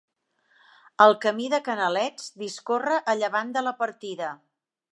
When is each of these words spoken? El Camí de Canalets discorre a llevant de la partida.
El 1.05 1.13
Camí 1.25 1.49
de 1.55 1.59
Canalets 1.67 2.31
discorre 2.45 2.99
a 3.13 3.15
llevant 3.21 3.55
de 3.59 3.67
la 3.69 3.75
partida. 3.85 4.35